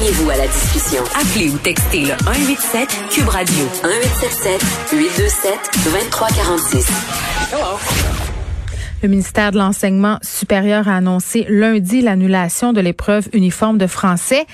Joignez-vous 0.00 0.30
à 0.30 0.36
la 0.38 0.46
discussion. 0.46 1.02
Appelez 1.14 1.50
ou 1.50 1.58
textez 1.58 2.00
le 2.00 2.14
187 2.24 2.88
Cube 3.10 3.28
Radio 3.28 3.64
1877 3.84 4.98
827 4.98 5.52
2346. 5.84 6.86
Le 9.02 9.08
ministère 9.10 9.52
de 9.52 9.58
l'Enseignement 9.58 10.16
supérieur 10.22 10.88
a 10.88 10.96
annoncé 10.96 11.44
lundi 11.50 12.00
l'annulation 12.00 12.72
de 12.72 12.80
l'épreuve 12.80 13.28
uniforme 13.34 13.76
de 13.76 13.86
français. 13.86 14.46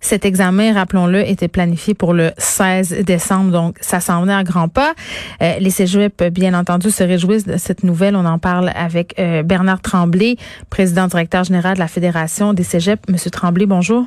Cet 0.00 0.26
examen, 0.26 0.74
rappelons-le, 0.74 1.26
était 1.26 1.48
planifié 1.48 1.94
pour 1.94 2.12
le 2.12 2.32
16 2.36 3.02
décembre, 3.02 3.52
donc 3.52 3.78
ça 3.80 4.00
s'en 4.00 4.20
venait 4.20 4.34
à 4.34 4.44
grands 4.44 4.68
pas. 4.68 4.92
Euh, 5.40 5.54
les 5.60 5.70
cégeps, 5.70 6.24
bien 6.24 6.52
entendu, 6.52 6.90
se 6.90 7.02
réjouissent 7.02 7.46
de 7.46 7.56
cette 7.56 7.84
nouvelle. 7.84 8.16
On 8.16 8.26
en 8.26 8.38
parle 8.38 8.70
avec 8.74 9.18
euh, 9.18 9.42
Bernard 9.42 9.80
Tremblay, 9.80 10.36
président 10.68 11.06
directeur 11.06 11.44
général 11.44 11.74
de 11.74 11.78
la 11.78 11.88
Fédération 11.88 12.52
des 12.52 12.64
cégeps. 12.64 13.02
Monsieur 13.08 13.30
Tremblay, 13.30 13.64
bonjour. 13.64 14.04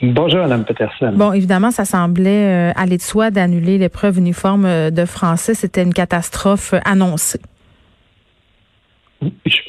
Bonjour, 0.00 0.40
Mme 0.40 0.64
Peterson. 0.64 1.12
Bon, 1.14 1.32
évidemment, 1.32 1.70
ça 1.70 1.84
semblait 1.84 2.70
euh, 2.70 2.72
aller 2.76 2.98
de 2.98 3.02
soi 3.02 3.30
d'annuler 3.30 3.78
l'épreuve 3.78 4.18
uniforme 4.18 4.64
euh, 4.64 4.90
de 4.90 5.04
français. 5.04 5.54
C'était 5.54 5.82
une 5.82 5.92
catastrophe 5.92 6.74
euh, 6.74 6.80
annoncée. 6.84 7.40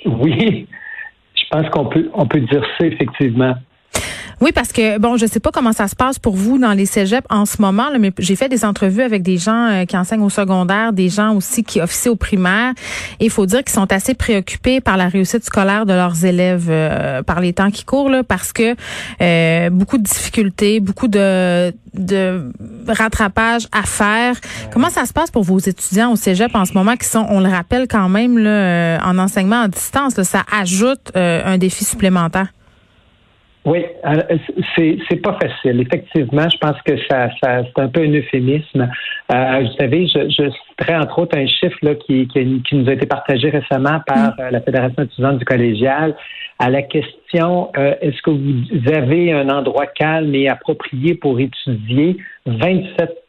Oui, 0.05 0.67
je 1.33 1.43
pense 1.49 1.67
qu'on 1.69 1.85
peut, 1.85 2.09
on 2.13 2.27
peut 2.27 2.41
dire 2.41 2.63
ça 2.77 2.85
effectivement. 2.85 3.55
Oui, 4.41 4.53
parce 4.53 4.71
que 4.71 4.97
bon, 4.99 5.17
je 5.17 5.25
sais 5.25 5.41
pas 5.41 5.51
comment 5.51 5.73
ça 5.73 5.89
se 5.89 5.95
passe 5.95 6.17
pour 6.17 6.33
vous 6.33 6.57
dans 6.57 6.71
les 6.71 6.85
cégeps 6.85 7.27
en 7.29 7.45
ce 7.45 7.61
moment, 7.61 7.89
là, 7.89 7.99
mais 7.99 8.13
j'ai 8.19 8.37
fait 8.37 8.47
des 8.47 8.63
entrevues 8.63 9.01
avec 9.01 9.21
des 9.21 9.37
gens 9.37 9.67
euh, 9.67 9.85
qui 9.85 9.97
enseignent 9.97 10.23
au 10.23 10.29
secondaire, 10.29 10.93
des 10.93 11.09
gens 11.09 11.35
aussi 11.35 11.65
qui 11.65 11.81
officient 11.81 12.13
au 12.13 12.15
primaire, 12.15 12.73
et 13.19 13.25
il 13.25 13.31
faut 13.31 13.45
dire 13.45 13.65
qu'ils 13.65 13.73
sont 13.73 13.91
assez 13.91 14.13
préoccupés 14.13 14.79
par 14.79 14.95
la 14.95 15.09
réussite 15.09 15.43
scolaire 15.43 15.85
de 15.85 15.91
leurs 15.91 16.23
élèves 16.23 16.67
euh, 16.69 17.21
par 17.21 17.41
les 17.41 17.51
temps 17.51 17.69
qui 17.69 17.83
courent, 17.83 18.09
là, 18.09 18.23
parce 18.23 18.53
que 18.53 18.75
euh, 19.21 19.69
beaucoup 19.71 19.97
de 19.97 20.03
difficultés, 20.03 20.79
beaucoup 20.79 21.09
de, 21.09 21.73
de 21.93 22.49
rattrapage 22.87 23.67
à 23.73 23.83
faire. 23.83 24.37
Comment 24.71 24.89
ça 24.89 25.05
se 25.05 25.11
passe 25.11 25.31
pour 25.31 25.43
vos 25.43 25.59
étudiants 25.59 26.13
au 26.13 26.15
cégep 26.15 26.55
en 26.55 26.63
ce 26.63 26.71
moment 26.73 26.95
qui 26.95 27.07
sont, 27.09 27.25
on 27.29 27.41
le 27.41 27.49
rappelle 27.49 27.89
quand 27.89 28.07
même, 28.07 28.37
là, 28.37 29.05
en 29.05 29.17
enseignement 29.17 29.63
à 29.63 29.67
distance, 29.67 30.15
là, 30.15 30.23
ça 30.23 30.43
ajoute 30.49 31.11
un 31.15 31.57
défi 31.57 31.83
supplémentaire? 31.83 32.47
Oui, 33.65 33.85
c'est 34.75 34.97
c'est 35.09 35.21
pas 35.21 35.37
facile. 35.39 35.81
Effectivement, 35.81 36.47
je 36.49 36.57
pense 36.59 36.81
que 36.83 36.97
ça, 37.09 37.29
ça 37.43 37.63
c'est 37.63 37.81
un 37.81 37.89
peu 37.89 38.01
un 38.01 38.11
euphémisme. 38.11 38.89
Euh, 39.31 39.59
vous 39.61 39.73
savez, 39.77 40.07
je, 40.07 40.29
je 40.29 40.49
citerai 40.49 40.95
entre 40.95 41.19
autres 41.19 41.37
un 41.37 41.45
chiffre 41.45 41.77
là, 41.81 41.95
qui, 41.95 42.27
qui, 42.29 42.63
qui 42.63 42.75
nous 42.75 42.89
a 42.89 42.93
été 42.93 43.05
partagé 43.05 43.49
récemment 43.49 43.99
par 44.07 44.33
euh, 44.39 44.49
la 44.49 44.61
Fédération 44.61 45.03
étudiante 45.03 45.39
du 45.39 45.45
collégial 45.45 46.15
à 46.59 46.69
la 46.69 46.81
question 46.81 47.71
euh, 47.77 47.95
est-ce 48.01 48.21
que 48.21 48.31
vous 48.31 48.93
avez 48.93 49.31
un 49.33 49.49
endroit 49.49 49.87
calme 49.87 50.35
et 50.35 50.49
approprié 50.49 51.15
pour 51.15 51.39
étudier 51.39 52.17
27 52.45 53.23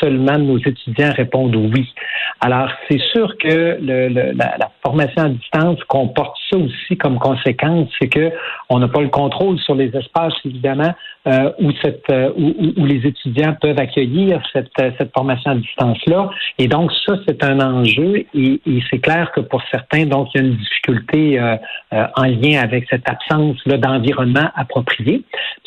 seulement 0.00 0.38
de 0.38 0.44
nos 0.44 0.58
étudiants 0.58 1.12
répondent 1.14 1.56
oui. 1.56 1.92
Alors, 2.40 2.68
c'est 2.88 3.00
sûr 3.12 3.36
que 3.38 3.78
le, 3.80 4.08
la, 4.08 4.56
la, 4.58 4.70
formation 4.84 5.22
à 5.22 5.28
distance 5.28 5.82
comporte 5.84 6.36
ça 6.50 6.58
aussi 6.58 6.96
comme 6.98 7.18
conséquence, 7.18 7.88
c'est 8.00 8.08
que 8.08 8.32
on 8.68 8.78
n'a 8.78 8.88
pas 8.88 9.00
le 9.00 9.08
contrôle 9.08 9.58
sur 9.60 9.74
les 9.74 9.94
espaces, 9.96 10.34
évidemment, 10.44 10.94
euh, 11.26 11.50
où, 11.58 11.72
cette, 11.82 12.04
euh, 12.10 12.30
où, 12.36 12.54
où, 12.76 12.84
les 12.84 13.06
étudiants 13.06 13.56
peuvent 13.60 13.78
accueillir 13.78 14.42
cette, 14.52 14.68
euh, 14.80 14.90
cette 14.98 15.12
formation 15.12 15.52
à 15.52 15.54
distance-là. 15.54 16.30
Et 16.58 16.68
donc, 16.68 16.92
ça, 17.06 17.14
c'est 17.26 17.42
un 17.42 17.60
enjeu 17.60 18.24
et, 18.34 18.60
et 18.66 18.82
c'est 18.90 18.98
clair 18.98 19.32
que 19.32 19.40
pour 19.40 19.62
certains, 19.70 20.04
donc, 20.06 20.28
il 20.34 20.40
y 20.40 20.44
a 20.44 20.46
une 20.46 20.56
difficulté 20.56 21.40
euh, 21.94 22.06
en 22.16 22.24
lien 22.24 22.60
avec 22.60 22.86
cette 22.90 23.08
absence-là 23.08 23.76
d'environnement 23.76 24.48
approprié. 24.56 25.22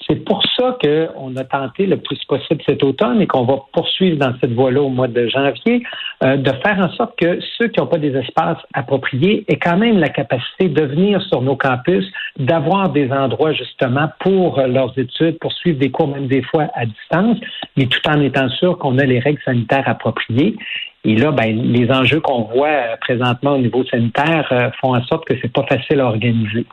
C'est 0.08 0.26
pour 0.26 0.44
ça 0.58 0.78
qu'on 0.82 1.36
a 1.38 1.44
tenté 1.46 1.86
le 1.86 1.98
plus 1.98 2.20
possible 2.26 2.62
cet 2.68 2.84
automne 2.84 3.22
et 3.22 3.28
qu'on 3.28 3.44
va 3.44 3.60
poursuivre 3.72 4.18
dans 4.18 4.34
cette 4.42 4.54
voie-là 4.54 4.82
au 4.82 4.90
mois 4.90 5.08
de 5.08 5.28
janvier, 5.28 5.84
euh, 6.24 6.36
de 6.36 6.52
faire 6.64 6.80
en 6.80 6.90
sorte 6.94 7.18
que 7.18 7.40
ceux 7.58 7.68
qui 7.68 7.80
n'ont 7.80 7.88
pas 7.88 7.98
des 7.98 8.16
espaces 8.16 8.58
appropriés 8.74 9.46
aient 9.48 9.60
quand 9.60 9.78
même 9.78 10.00
la 10.00 10.10
capacité 10.10 10.68
de 10.68 10.84
venir 10.84 11.22
sur 11.24 11.42
nos 11.42 11.56
campus, 11.56 12.06
d'avoir 12.38 12.90
des 12.90 13.10
endroits 13.12 13.54
justement 13.54 14.10
pour 14.20 14.60
leurs 14.60 14.98
études, 14.98 15.38
suivre 15.52 15.80
des 15.80 15.92
cours 15.92 16.08
même 16.08 16.28
des 16.28 16.42
fois 16.42 16.68
à 16.74 16.86
distance, 16.86 17.38
mais 17.76 17.86
tout 17.86 18.00
en 18.08 18.20
étant 18.22 18.50
sûr 18.50 18.78
qu'on 18.78 18.98
a 18.98 19.04
les 19.04 19.20
règles 19.20 19.42
sanitaires 19.44 19.88
appropriées. 19.88 20.56
Et 21.04 21.16
là, 21.16 21.32
ben, 21.32 21.56
les 21.56 21.90
enjeux 21.92 22.20
qu'on 22.20 22.44
voit 22.44 22.68
euh, 22.68 22.96
présentement 23.00 23.54
au 23.54 23.60
niveau 23.60 23.86
sanitaire 23.86 24.48
euh, 24.52 24.70
font 24.82 24.96
en 24.96 25.04
sorte 25.06 25.26
que 25.26 25.36
c'est 25.42 25.52
pas 25.52 25.64
facile 25.64 26.02
à 26.02 26.06
organiser. 26.06 26.66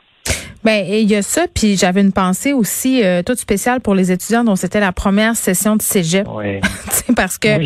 Ben 0.65 0.83
il 0.87 1.07
y 1.07 1.15
a 1.15 1.21
ça, 1.21 1.45
puis 1.53 1.77
j'avais 1.77 2.01
une 2.01 2.11
pensée 2.11 2.51
aussi 2.51 3.03
euh, 3.03 3.21
toute 3.21 3.37
spéciale 3.37 3.81
pour 3.81 3.93
les 3.93 4.11
étudiants 4.11 4.43
dont 4.43 4.55
c'était 4.55 4.79
la 4.79 4.91
première 4.91 5.35
session 5.35 5.75
de 5.75 5.83
cégep. 5.83 6.27
Oui. 6.27 6.59
parce 7.15 7.37
que, 7.37 7.59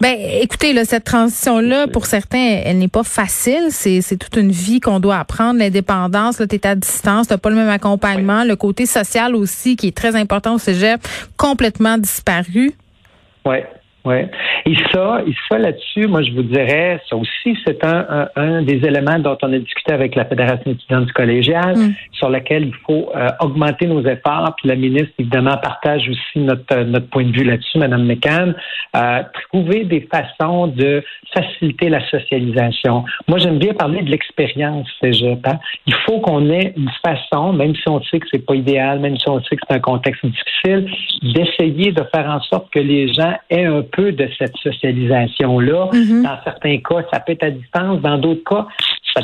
ben 0.00 0.16
écoutez, 0.40 0.72
là, 0.72 0.86
cette 0.86 1.04
transition-là, 1.04 1.88
pour 1.88 2.06
certains, 2.06 2.62
elle, 2.64 2.78
n'est 2.78 2.88
pas 2.88 3.02
facile. 3.02 3.66
C'est, 3.68 4.00
c'est 4.00 4.16
toute 4.16 4.36
une 4.36 4.50
vie 4.50 4.80
qu'on 4.80 4.98
doit 4.98 5.18
apprendre. 5.18 5.58
L'indépendance, 5.58 6.40
là, 6.40 6.46
t'es 6.46 6.66
à 6.66 6.74
distance, 6.74 7.28
t'as 7.28 7.36
pas 7.36 7.50
le 7.50 7.56
même 7.56 7.68
accompagnement. 7.68 8.44
Le 8.44 8.56
côté 8.56 8.86
social 8.86 9.34
aussi, 9.34 9.76
qui 9.76 9.88
est 9.88 9.96
très 9.96 10.16
important 10.16 10.54
au 10.54 10.58
cégep, 10.58 11.06
complètement 11.36 11.98
disparu. 11.98 12.72
Oui. 13.44 13.58
Oui. 14.08 14.22
Et 14.64 14.74
ça, 14.90 15.20
et 15.26 15.34
ça 15.48 15.58
là-dessus, 15.58 16.06
moi, 16.06 16.22
je 16.22 16.32
vous 16.32 16.42
dirais, 16.42 16.98
ça 17.10 17.16
aussi, 17.16 17.56
c'est 17.66 17.84
un, 17.84 18.28
un, 18.36 18.62
des 18.62 18.76
éléments 18.86 19.18
dont 19.18 19.36
on 19.42 19.52
a 19.52 19.58
discuté 19.58 19.92
avec 19.92 20.14
la 20.14 20.24
Fédération 20.24 20.70
étudiante 20.70 21.06
du 21.06 21.12
collégial, 21.12 21.76
mm. 21.76 21.94
sur 22.12 22.30
lequel 22.30 22.68
il 22.68 22.74
faut 22.86 23.10
euh, 23.14 23.28
augmenter 23.40 23.86
nos 23.86 24.02
efforts. 24.06 24.54
Puis 24.56 24.68
la 24.68 24.76
ministre, 24.76 25.12
évidemment, 25.18 25.58
partage 25.58 26.08
aussi 26.08 26.38
notre, 26.38 26.84
notre 26.84 27.08
point 27.10 27.24
de 27.24 27.32
vue 27.32 27.44
là-dessus, 27.44 27.78
Mme 27.78 28.04
McCann. 28.04 28.54
Euh, 28.96 29.22
trouver 29.50 29.84
des 29.84 30.08
façons 30.10 30.68
de 30.68 31.04
faciliter 31.34 31.90
la 31.90 32.00
socialisation. 32.08 33.04
Moi, 33.26 33.38
j'aime 33.38 33.58
bien 33.58 33.74
parler 33.74 34.00
de 34.02 34.10
l'expérience 34.10 34.88
cégep. 35.02 35.46
Hein. 35.46 35.58
Il 35.86 35.94
faut 36.06 36.20
qu'on 36.20 36.50
ait 36.50 36.72
une 36.76 36.90
façon, 37.04 37.52
même 37.52 37.74
si 37.74 37.88
on 37.88 38.02
sait 38.04 38.20
que 38.20 38.26
c'est 38.30 38.44
pas 38.44 38.54
idéal, 38.54 39.00
même 39.00 39.18
si 39.18 39.28
on 39.28 39.42
sait 39.42 39.56
que 39.56 39.62
c'est 39.68 39.76
un 39.76 39.80
contexte 39.80 40.24
difficile, 40.24 40.90
d'essayer 41.22 41.92
de 41.92 42.02
faire 42.14 42.26
en 42.30 42.40
sorte 42.40 42.70
que 42.70 42.78
les 42.78 43.12
gens 43.12 43.34
aient 43.50 43.66
un 43.66 43.82
peu 43.82 43.97
de 43.98 44.28
cette 44.38 44.56
socialisation-là. 44.56 45.90
Mm-hmm. 45.92 46.22
Dans 46.22 46.38
certains 46.44 46.78
cas, 46.78 47.04
ça 47.12 47.20
peut 47.20 47.32
être 47.32 47.44
à 47.44 47.50
distance. 47.50 48.00
Dans 48.00 48.18
d'autres 48.18 48.44
cas, 48.44 48.66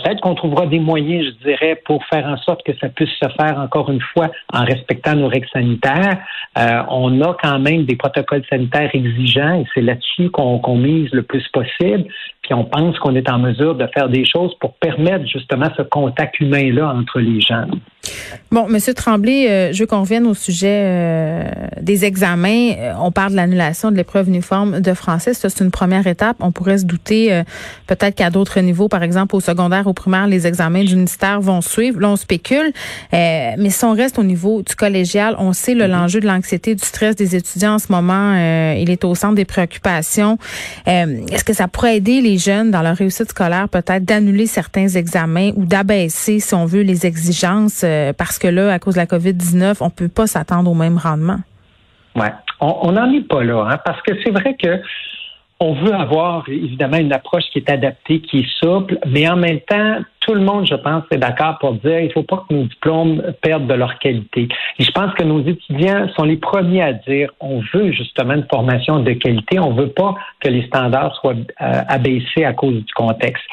peut-être 0.03 0.21
qu'on 0.21 0.35
trouvera 0.35 0.67
des 0.67 0.79
moyens, 0.79 1.27
je 1.27 1.49
dirais, 1.49 1.81
pour 1.85 2.05
faire 2.07 2.27
en 2.27 2.37
sorte 2.39 2.63
que 2.65 2.73
ça 2.79 2.89
puisse 2.89 3.11
se 3.11 3.29
faire 3.39 3.59
encore 3.59 3.91
une 3.91 4.01
fois 4.01 4.31
en 4.53 4.65
respectant 4.65 5.15
nos 5.15 5.29
règles 5.29 5.49
sanitaires. 5.53 6.19
Euh, 6.59 6.83
on 6.89 7.21
a 7.21 7.37
quand 7.43 7.59
même 7.59 7.85
des 7.85 7.97
protocoles 7.97 8.45
sanitaires 8.49 8.91
exigeants 8.93 9.61
et 9.61 9.65
c'est 9.75 9.83
là-dessus 9.83 10.31
qu'on 10.31 10.77
mise 10.77 11.11
le 11.13 11.23
plus 11.23 11.47
possible. 11.49 12.05
puis 12.43 12.55
on 12.55 12.65
pense 12.65 12.99
qu'on 12.99 13.15
est 13.15 13.31
en 13.31 13.39
mesure 13.39 13.75
de 13.75 13.87
faire 13.95 14.09
des 14.09 14.25
choses 14.25 14.55
pour 14.61 14.75
permettre 14.75 15.27
justement 15.27 15.69
ce 15.77 15.83
contact 15.83 16.41
humain-là 16.41 16.89
entre 16.95 17.21
les 17.21 17.41
gens. 17.41 17.67
Bon, 18.55 18.69
Monsieur 18.69 18.95
Tremblay, 18.95 19.49
euh, 19.51 19.73
je 19.73 19.81
veux 19.81 19.87
qu'on 19.87 20.03
revienne 20.03 20.27
au 20.27 20.35
sujet 20.35 20.83
euh, 20.85 21.45
des 21.81 22.05
examens. 22.05 22.71
Euh, 22.79 22.93
on 23.01 23.11
parle 23.11 23.33
de 23.33 23.37
l'annulation 23.37 23.91
de 23.91 23.97
l'épreuve 23.97 24.29
uniforme 24.29 24.81
de 24.81 24.95
français. 24.95 25.35
Ça, 25.35 25.49
c'est 25.51 25.65
une 25.65 25.73
première 25.73 26.07
étape. 26.07 26.37
On 26.39 26.53
pourrait 26.53 26.79
se 26.79 26.85
douter 26.85 27.43
peut-être 27.87 28.15
qu'à 28.15 28.31
d'autres 28.31 28.61
niveaux, 28.61 28.89
par 28.89 29.03
exemple 29.03 29.35
au 29.35 29.41
secondaire, 29.41 29.87
au 29.87 29.93
primaire, 29.93 30.27
les 30.27 30.47
examens 30.47 30.85
du 30.85 30.95
ministère 30.95 31.41
vont 31.41 31.61
suivre. 31.61 32.01
Là, 32.01 32.11
on 32.11 32.17
spécule. 32.17 32.73
mais 33.13 33.71
si 33.71 33.85
on 33.85 33.93
reste 33.93 34.19
au 34.19 34.23
niveau 34.23 34.63
du 34.63 34.75
collégial, 34.77 35.35
on 35.39 35.53
sait 35.53 35.75
mm-hmm. 35.75 35.87
l'enjeu 35.87 36.21
de 36.21 36.27
l'anxiété, 36.27 36.75
du 36.75 36.85
stress 36.85 37.17
des 37.17 37.35
étudiants 37.35 37.75
en 37.75 37.79
ce 37.79 37.91
moment. 37.91 38.37
il 38.77 38.89
est 38.89 39.05
au 39.05 39.15
centre 39.15 39.35
des 39.35 39.45
préoccupations. 39.45 40.39
Est-ce 40.87 41.45
que 41.45 41.55
ça 41.55 41.67
pourrait 41.67 41.97
aider 41.97 42.21
les 42.21 42.39
jeunes 42.39 42.71
dans 42.71 42.83
leur 42.83 42.97
réussite 42.97 43.31
scolaire, 43.31 43.69
peut-être 43.69 44.05
d'annuler 44.05 44.47
certains 44.47 44.89
examens 44.89 45.51
ou 45.57 45.65
d'abaisser, 45.65 46.39
si 46.39 46.55
on 46.55 46.67
veut, 46.67 46.83
les 46.83 47.07
exigences? 47.07 47.85
Parce 48.17 48.39
que 48.39 48.49
là, 48.49 48.73
à 48.73 48.79
cause 48.79 48.95
de 48.95 49.01
la 49.01 49.07
COVID-19, 49.07 49.79
on 49.81 49.91
peut 49.91 50.09
pas 50.09 50.27
s'attendre 50.27 50.71
au 50.71 50.75
même 50.75 50.99
rendement. 50.99 51.41
Oui, 52.17 52.27
on 52.61 52.93
n'en 52.93 53.13
est 53.13 53.27
pas 53.27 53.43
là, 53.43 53.67
hein, 53.71 53.79
parce 53.85 54.01
que 54.03 54.13
c'est 54.23 54.31
vrai 54.31 54.57
que 54.61 54.81
on 55.61 55.73
veut 55.73 55.95
avoir 55.95 56.49
évidemment 56.49 56.97
une 56.97 57.13
approche 57.13 57.45
qui 57.53 57.59
est 57.59 57.71
adaptée, 57.71 58.21
qui 58.21 58.41
est 58.41 58.49
souple, 58.61 58.99
mais 59.07 59.29
en 59.29 59.37
même 59.37 59.61
temps, 59.61 59.99
tout 60.21 60.35
le 60.35 60.41
monde, 60.41 60.67
je 60.67 60.75
pense, 60.75 61.05
est 61.11 61.19
d'accord 61.19 61.59
pour 61.59 61.75
dire 61.75 62.01
il 62.01 62.09
ne 62.09 62.13
faut 62.13 62.23
pas 62.23 62.45
que 62.49 62.55
nos 62.55 62.65
diplômes 62.65 63.23
perdent 63.41 63.67
de 63.67 63.75
leur 63.75 63.99
qualité. 63.99 64.49
Et 64.79 64.85
je 64.85 64.91
pense 64.91 65.15
que 65.15 65.23
nos 65.23 65.41
étudiants 65.47 66.09
sont 66.17 66.25
les 66.25 66.37
premiers 66.37 66.83
à 66.83 66.93
dire 66.93 67.31
on 67.41 67.63
veut 67.73 67.93
justement 67.93 68.35
une 68.35 68.47
formation 68.51 69.01
de 69.01 69.13
qualité, 69.13 69.59
on 69.59 69.73
ne 69.73 69.83
veut 69.83 69.91
pas 69.91 70.15
que 70.41 70.49
les 70.49 70.67
standards 70.67 71.15
soient 71.17 71.35
euh, 71.35 71.83
abaissés 71.89 72.45
à 72.45 72.53
cause 72.53 72.75
du 72.75 72.95
contexte. 72.95 73.45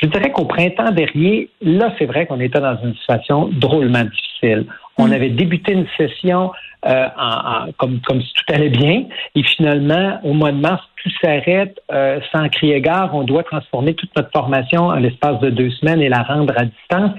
Je 0.00 0.06
dirais 0.06 0.30
qu'au 0.30 0.44
printemps 0.44 0.92
dernier, 0.92 1.50
là, 1.60 1.92
c'est 1.98 2.06
vrai 2.06 2.26
qu'on 2.26 2.40
était 2.40 2.60
dans 2.60 2.78
une 2.82 2.94
situation 2.96 3.48
drôlement 3.52 4.04
difficile. 4.04 4.66
On 4.96 5.08
mm. 5.08 5.12
avait 5.12 5.30
débuté 5.30 5.72
une 5.72 5.86
session 5.96 6.52
euh, 6.86 7.08
en, 7.18 7.72
comme, 7.78 8.00
comme 8.06 8.22
si 8.22 8.32
tout 8.34 8.54
allait 8.54 8.68
bien, 8.68 9.04
et 9.34 9.42
finalement, 9.42 10.20
au 10.22 10.32
mois 10.32 10.52
de 10.52 10.58
mars, 10.58 10.82
tout 11.02 11.10
s'arrête 11.20 11.76
euh, 11.90 12.20
sans 12.32 12.48
crier 12.48 12.80
gare. 12.80 13.12
On 13.14 13.24
doit 13.24 13.42
transformer 13.42 13.94
toute 13.94 14.14
notre 14.16 14.30
formation 14.30 14.86
en 14.86 14.96
l'espace 14.96 15.40
de 15.40 15.50
deux 15.50 15.70
semaines 15.70 16.00
et 16.00 16.08
la 16.08 16.22
rendre 16.22 16.54
à 16.56 16.64
distance. 16.64 17.10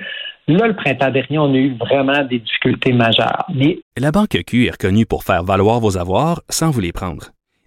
Là, 0.48 0.68
le 0.68 0.76
printemps 0.76 1.12
dernier, 1.12 1.38
on 1.38 1.54
a 1.54 1.58
eu 1.58 1.76
vraiment 1.76 2.24
des 2.24 2.40
difficultés 2.40 2.94
majeures. 2.94 3.46
Mais... 3.54 3.80
La 3.98 4.12
Banque 4.12 4.38
Q 4.48 4.66
est 4.66 4.72
reconnue 4.72 5.06
pour 5.06 5.24
faire 5.24 5.44
valoir 5.44 5.80
vos 5.80 5.98
avoirs 5.98 6.42
sans 6.50 6.72
vous 6.72 6.80
les 6.80 6.92
prendre. 6.92 7.28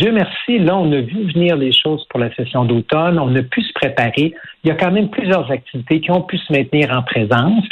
Dieu 0.00 0.12
merci, 0.12 0.58
là, 0.58 0.78
on 0.78 0.90
a 0.92 1.00
vu 1.02 1.30
venir 1.30 1.56
les 1.56 1.72
choses 1.72 2.06
pour 2.08 2.18
la 2.18 2.34
session 2.34 2.64
d'automne. 2.64 3.18
On 3.18 3.36
a 3.36 3.42
pu 3.42 3.60
se 3.60 3.72
préparer. 3.74 4.32
Il 4.64 4.68
y 4.68 4.70
a 4.70 4.74
quand 4.74 4.90
même 4.90 5.10
plusieurs 5.10 5.50
activités 5.50 6.00
qui 6.00 6.10
ont 6.10 6.22
pu 6.22 6.38
se 6.38 6.50
maintenir 6.50 6.90
en 6.90 7.02
présence. 7.02 7.64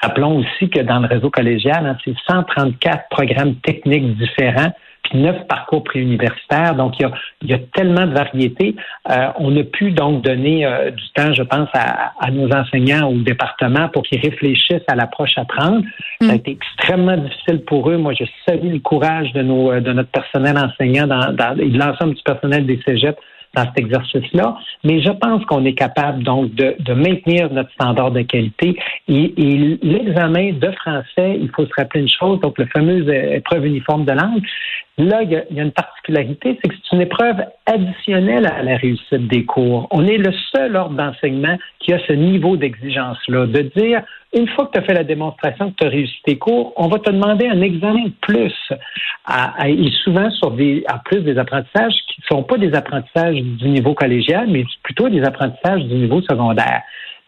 Rappelons 0.00 0.38
aussi 0.38 0.70
que 0.70 0.78
dans 0.78 1.00
le 1.00 1.08
réseau 1.08 1.28
collégial, 1.28 1.84
hein, 1.84 1.96
c'est 2.04 2.14
134 2.30 3.08
programmes 3.10 3.56
techniques 3.56 4.16
différents 4.16 4.72
neuf 5.14 5.46
parcours 5.48 5.84
préuniversitaires. 5.84 6.74
Donc, 6.74 6.98
il 6.98 7.02
y 7.02 7.04
a, 7.06 7.12
il 7.42 7.50
y 7.50 7.54
a 7.54 7.58
tellement 7.74 8.06
de 8.06 8.12
variétés. 8.12 8.76
Euh, 9.10 9.28
on 9.38 9.56
a 9.56 9.62
pu 9.64 9.90
donc 9.90 10.22
donner 10.22 10.66
euh, 10.66 10.90
du 10.90 11.08
temps, 11.14 11.32
je 11.32 11.42
pense, 11.42 11.68
à, 11.74 12.12
à, 12.20 12.30
nos 12.30 12.50
enseignants 12.52 13.08
au 13.08 13.16
département 13.16 13.88
pour 13.88 14.02
qu'ils 14.02 14.20
réfléchissent 14.20 14.84
à 14.88 14.94
l'approche 14.94 15.36
à 15.36 15.44
prendre. 15.44 15.82
Ça 16.20 16.28
a 16.30 16.32
mm. 16.32 16.36
été 16.36 16.50
extrêmement 16.52 17.16
difficile 17.16 17.62
pour 17.64 17.90
eux. 17.90 17.96
Moi, 17.96 18.14
je 18.14 18.24
salue 18.46 18.72
le 18.72 18.80
courage 18.80 19.32
de, 19.32 19.42
nos, 19.42 19.80
de 19.80 19.92
notre 19.92 20.10
personnel 20.10 20.56
enseignant 20.58 21.06
dans, 21.06 21.32
dans, 21.32 21.56
et 21.58 21.68
de 21.68 21.78
l'ensemble 21.78 22.14
du 22.14 22.22
personnel 22.22 22.66
des 22.66 22.80
cégeps 22.86 23.18
dans 23.54 23.64
cet 23.64 23.78
exercice-là. 23.78 24.56
Mais 24.84 25.02
je 25.02 25.10
pense 25.10 25.44
qu'on 25.44 25.64
est 25.64 25.74
capable 25.74 26.22
donc 26.22 26.54
de, 26.54 26.74
de, 26.78 26.94
maintenir 26.94 27.52
notre 27.52 27.70
standard 27.72 28.10
de 28.10 28.22
qualité. 28.22 28.76
Et, 29.08 29.34
et 29.36 29.78
l'examen 29.82 30.52
de 30.52 30.70
français, 30.72 31.38
il 31.40 31.50
faut 31.54 31.66
se 31.66 31.72
rappeler 31.76 32.00
une 32.00 32.08
chose, 32.08 32.40
donc 32.40 32.58
le 32.58 32.66
fameux 32.66 33.06
épreuve 33.34 33.66
uniforme 33.66 34.04
de 34.04 34.12
langue, 34.12 34.42
là, 34.98 35.22
il 35.22 35.30
y, 35.30 35.36
a, 35.36 35.62
une 35.62 35.72
particularité, 35.72 36.58
c'est 36.62 36.68
que 36.68 36.74
c'est 36.74 36.96
une 36.96 37.02
épreuve 37.02 37.36
additionnelle 37.66 38.46
à 38.46 38.62
la 38.62 38.76
réussite 38.76 39.26
des 39.28 39.44
cours. 39.44 39.88
On 39.90 40.06
est 40.06 40.18
le 40.18 40.32
seul 40.54 40.76
ordre 40.76 40.96
d'enseignement 40.96 41.56
qui 41.78 41.92
a 41.92 41.98
ce 42.06 42.12
niveau 42.12 42.56
d'exigence-là, 42.56 43.46
de 43.46 43.62
dire 43.76 44.02
une 44.34 44.48
fois 44.48 44.66
que 44.66 44.72
tu 44.72 44.78
as 44.78 44.82
fait 44.82 44.94
la 44.94 45.04
démonstration 45.04 45.70
que 45.70 45.76
tu 45.78 45.86
as 45.86 45.90
réussi 45.90 46.16
tes 46.24 46.38
cours, 46.38 46.72
on 46.76 46.88
va 46.88 46.98
te 46.98 47.10
demander 47.10 47.46
un 47.46 47.60
examen 47.60 48.10
plus. 48.22 48.54
et 49.64 49.90
souvent 50.04 50.30
sur 50.30 50.52
des, 50.52 50.84
en 50.92 50.98
plus 50.98 51.20
des 51.20 51.38
apprentissages 51.38 51.94
qui 52.08 52.20
ne 52.22 52.36
sont 52.36 52.42
pas 52.42 52.56
des 52.56 52.74
apprentissages 52.74 53.36
du 53.36 53.68
niveau 53.68 53.94
collégial, 53.94 54.46
mais 54.48 54.64
plutôt 54.82 55.08
des 55.08 55.22
apprentissages 55.22 55.84
du 55.84 55.94
niveau 55.94 56.22
secondaire. 56.22 56.82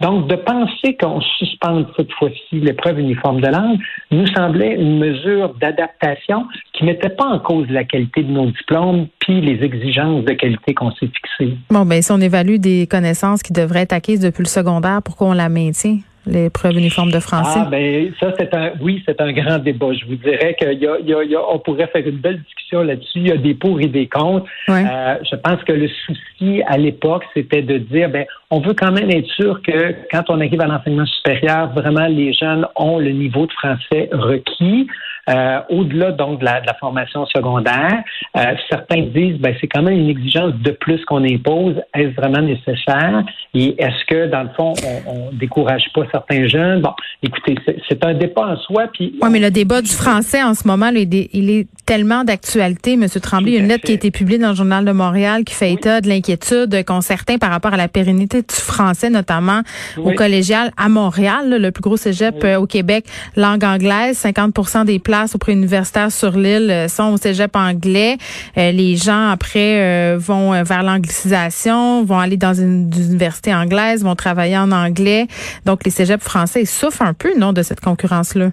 Donc, 0.04 0.26
de 0.26 0.36
penser 0.36 0.98
qu'on 1.00 1.22
suspende 1.38 1.86
cette 1.96 2.12
fois-ci 2.12 2.60
l'épreuve 2.60 2.98
uniforme 2.98 3.40
de 3.40 3.46
langue 3.46 3.78
nous 4.10 4.26
semblait 4.26 4.74
une 4.74 4.98
mesure 4.98 5.54
d'adaptation 5.54 6.44
qui 6.74 6.84
ne 6.84 6.90
mettait 6.90 7.08
pas 7.08 7.24
en 7.24 7.38
cause 7.38 7.66
la 7.70 7.84
qualité 7.84 8.22
de 8.22 8.30
nos 8.30 8.50
diplômes 8.50 9.06
puis 9.20 9.40
les 9.40 9.64
exigences 9.64 10.22
de 10.26 10.32
qualité 10.34 10.74
qu'on 10.74 10.90
s'est 10.90 11.08
fixées. 11.08 11.56
Bon, 11.70 11.86
ben 11.86 12.02
si 12.02 12.12
on 12.12 12.20
évalue 12.20 12.56
des 12.56 12.86
connaissances 12.86 13.42
qui 13.42 13.54
devraient 13.54 13.80
être 13.80 13.94
acquises 13.94 14.20
depuis 14.20 14.42
le 14.42 14.48
secondaire, 14.48 15.00
pourquoi 15.02 15.28
on 15.28 15.32
la 15.32 15.48
maintient? 15.48 16.00
L'épreuve 16.26 16.76
uniforme 16.76 17.10
de 17.10 17.20
français? 17.20 17.60
Ah, 17.62 17.68
ben, 17.70 18.12
ça, 18.20 18.32
c'est 18.38 18.54
un, 18.54 18.72
oui, 18.80 19.02
c'est 19.06 19.20
un 19.20 19.32
grand 19.32 19.58
débat. 19.58 19.92
Je 19.92 20.06
vous 20.06 20.16
dirais 20.16 20.56
qu'il 20.58 20.78
y 20.78 20.86
a, 20.86 20.98
il 21.00 21.08
y 21.08 21.36
a, 21.36 21.40
on 21.50 21.58
pourrait 21.58 21.86
faire 21.88 22.06
une 22.06 22.18
belle 22.18 22.40
discussion 22.42 22.82
là-dessus. 22.82 23.18
Il 23.18 23.28
y 23.28 23.32
a 23.32 23.36
des 23.36 23.54
pour 23.54 23.80
et 23.80 23.86
des 23.86 24.06
contre. 24.06 24.46
Euh, 24.68 25.16
je 25.30 25.36
pense 25.36 25.62
que 25.64 25.72
le 25.72 25.88
souci 25.88 26.62
à 26.66 26.76
l'époque, 26.76 27.24
c'était 27.34 27.62
de 27.62 27.78
dire, 27.78 28.08
ben, 28.08 28.26
on 28.50 28.60
veut 28.60 28.74
quand 28.74 28.92
même 28.92 29.10
être 29.10 29.28
sûr 29.28 29.60
que 29.62 29.94
quand 30.10 30.24
on 30.28 30.40
arrive 30.40 30.60
à 30.60 30.66
l'enseignement 30.66 31.06
supérieur, 31.06 31.72
vraiment, 31.74 32.06
les 32.06 32.32
jeunes 32.32 32.66
ont 32.76 32.98
le 32.98 33.10
niveau 33.10 33.46
de 33.46 33.52
français 33.52 34.08
requis. 34.12 34.86
Euh, 35.28 35.60
au-delà 35.70 36.12
donc 36.12 36.40
de 36.40 36.44
la, 36.44 36.60
de 36.60 36.66
la, 36.66 36.74
formation 36.74 37.24
secondaire, 37.26 38.02
euh, 38.36 38.54
certains 38.68 39.02
disent 39.02 39.38
ben 39.38 39.54
c'est 39.60 39.68
quand 39.68 39.82
même 39.82 39.98
une 39.98 40.10
exigence 40.10 40.52
de 40.54 40.70
plus 40.70 41.02
qu'on 41.06 41.24
impose. 41.24 41.76
Est-ce 41.94 42.14
vraiment 42.14 42.42
nécessaire? 42.42 43.24
Et 43.54 43.74
est-ce 43.80 44.04
que 44.06 44.26
dans 44.26 44.42
le 44.42 44.50
fond 44.56 44.74
on, 44.84 45.10
on 45.10 45.32
décourage 45.32 45.84
pas 45.94 46.02
certains 46.12 46.46
jeunes? 46.46 46.82
Bon, 46.82 46.92
écoutez, 47.22 47.54
c'est 47.88 48.04
un 48.04 48.14
débat 48.14 48.48
en 48.48 48.56
soi. 48.58 48.84
Puis 48.92 49.18
oui, 49.22 49.28
mais 49.30 49.40
le 49.40 49.50
débat 49.50 49.80
du 49.80 49.90
français 49.90 50.42
en 50.42 50.54
ce 50.54 50.66
moment, 50.68 50.90
il 50.94 51.50
est 51.50 51.68
tellement 51.84 52.24
d'actualité, 52.24 52.96
Monsieur 52.96 53.20
Tremblay. 53.20 53.52
Il 53.52 53.54
y 53.54 53.58
a 53.58 53.60
une 53.60 53.68
lettre 53.68 53.84
qui 53.84 53.92
a 53.92 53.94
été 53.94 54.10
publiée 54.10 54.38
dans 54.38 54.50
le 54.50 54.54
journal 54.54 54.84
de 54.84 54.92
Montréal 54.92 55.44
qui 55.44 55.54
fait 55.54 55.72
état 55.72 56.00
de 56.00 56.08
l'inquiétude 56.08 56.84
qu'ont 56.84 57.00
certains 57.00 57.38
par 57.38 57.50
rapport 57.50 57.74
à 57.74 57.76
la 57.76 57.88
pérennité 57.88 58.42
du 58.42 58.54
français, 58.54 59.10
notamment 59.10 59.62
au 59.96 60.12
collégial 60.12 60.72
à 60.76 60.88
Montréal, 60.88 61.56
le 61.60 61.70
plus 61.70 61.82
gros 61.82 61.96
cégep 61.96 62.42
euh, 62.44 62.56
au 62.56 62.66
Québec, 62.66 63.06
langue 63.36 63.64
anglaise, 63.64 64.18
50% 64.22 64.84
des 64.84 64.98
places 64.98 65.34
au 65.34 65.38
préuniversitaire 65.38 66.10
sur 66.10 66.36
l'île 66.36 66.70
euh, 66.70 66.88
sont 66.88 67.12
au 67.12 67.16
cégep 67.16 67.54
anglais. 67.56 68.16
Euh, 68.56 68.70
les 68.72 68.96
gens, 68.96 69.28
après, 69.28 69.80
euh, 69.80 70.18
vont 70.18 70.62
vers 70.62 70.82
l'anglicisation, 70.82 72.04
vont 72.04 72.18
aller 72.18 72.36
dans 72.36 72.54
une, 72.54 72.90
université 72.94 73.54
anglaise, 73.54 74.02
vont 74.02 74.14
travailler 74.14 74.58
en 74.58 74.72
anglais. 74.72 75.26
Donc, 75.64 75.84
les 75.84 75.90
cégeps 75.90 76.22
français 76.22 76.64
souffrent 76.64 77.02
un 77.02 77.14
peu, 77.14 77.38
non, 77.38 77.52
de 77.52 77.62
cette 77.62 77.80
concurrence-là? 77.80 78.50